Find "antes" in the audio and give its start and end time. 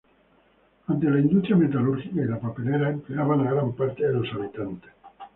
0.87-1.11